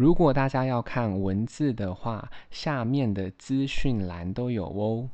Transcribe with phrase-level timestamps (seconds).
[0.00, 5.10] 如果大家要看文字的话，下面的资讯栏都有哦。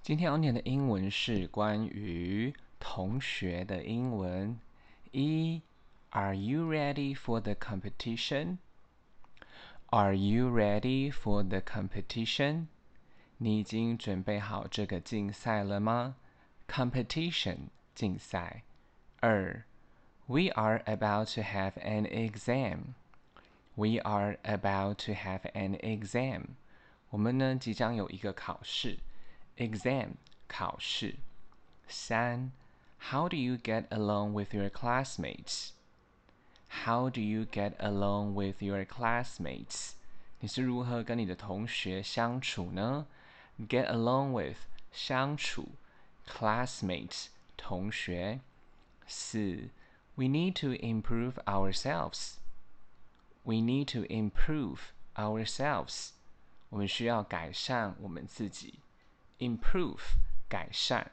[0.00, 4.56] 今天要念的英文是关于同学的英文。
[5.10, 5.62] 一
[6.10, 8.58] ，Are you ready for the competition?
[9.86, 12.66] Are you ready for the competition?
[13.38, 16.14] 你已经准备好这个竞赛了吗
[16.68, 18.62] ？Competition 竞赛。
[19.18, 19.64] 二。
[20.27, 22.93] We are about to have an exam.
[23.75, 26.55] We are about to have an exam.
[27.09, 28.99] 我们呢即将有一个考试，
[29.57, 30.09] exam
[30.47, 31.15] 考试。
[31.87, 32.51] 三，
[32.99, 35.69] How do you get along with your classmates?
[36.85, 39.93] How do you get along with your classmates?
[40.41, 43.07] 你是如何跟你的同学相处呢？
[43.67, 44.57] Get along with
[44.91, 45.69] 相处，
[46.27, 48.41] classmates 同学。
[49.07, 49.69] 四
[50.15, 52.39] we need to improve ourselves.
[53.43, 56.11] We need to improve ourselves.
[56.69, 58.79] 我们需要改善我们自己。
[59.39, 60.17] Improve
[60.49, 61.11] 改善，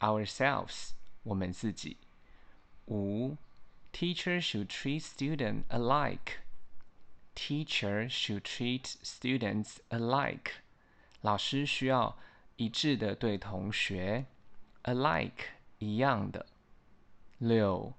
[0.00, 0.90] ourselves
[1.22, 1.96] 我们自己。
[2.86, 3.36] 五，
[3.92, 6.38] Teacher should treat students alike.
[7.34, 10.50] Teacher should treat students alike.
[11.20, 12.18] 老师需要
[12.56, 14.26] 一致的对同学，
[14.82, 15.46] alike
[15.78, 16.46] 一样的。
[17.38, 17.94] 六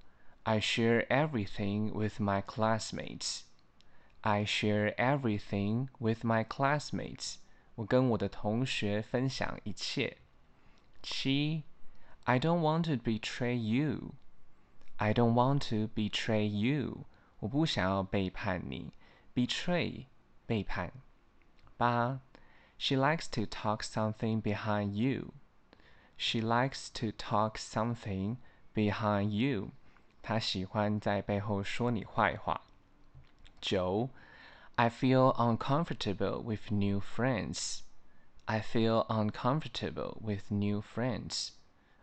[0.47, 3.43] I share everything with my classmates.
[4.21, 7.35] I share everything with my classmates.
[7.75, 10.17] 我跟我的同学分享一切。
[11.01, 11.63] 七，
[12.23, 14.13] I don't want to betray you.
[14.97, 17.05] I don't want to betray you.
[17.39, 18.93] 我不想要背叛你。
[19.33, 20.05] Betray
[20.45, 20.91] 背叛。
[21.77, 22.19] 八，
[22.77, 25.33] She likes to talk something behind you.
[26.15, 28.37] She likes to talk something
[28.73, 29.71] behind you.
[30.21, 32.61] 他喜欢在背后说你坏话。
[33.61, 34.09] 九，
[34.75, 37.81] I feel uncomfortable with new friends.
[38.45, 41.49] I feel uncomfortable with new friends.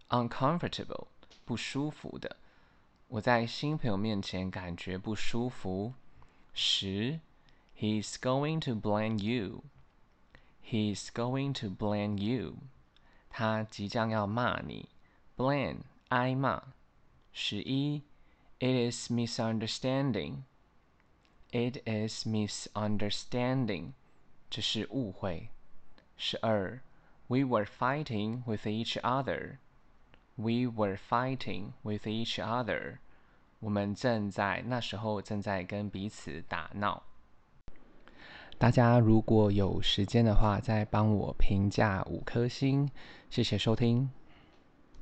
[0.08, 1.08] Uncomfortable，
[1.44, 2.36] 不舒服的。
[3.08, 5.94] 我在新朋友面前感觉不舒服。
[6.54, 7.20] 十，
[7.76, 9.64] He's going to blame you.
[10.64, 12.58] He's going to blame you.
[13.28, 14.88] 他即将要骂你。
[15.36, 15.78] Blame，
[16.08, 16.62] 挨骂。
[17.34, 18.02] 十一。
[18.58, 20.42] It is misunderstanding.
[21.50, 23.92] It is misunderstanding.
[24.50, 25.48] 这是误会。
[26.16, 26.80] 十二，
[27.28, 29.58] We were fighting with each other.
[30.36, 32.98] We were fighting with each other.
[33.60, 37.02] 我们正在那时候正在跟彼此打闹。
[38.58, 42.90] 大家如果有时间的话，再帮我评价五颗星，
[43.30, 44.10] 谢谢收听。